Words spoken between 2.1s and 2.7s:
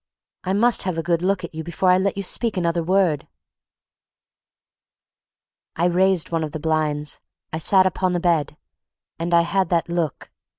you speak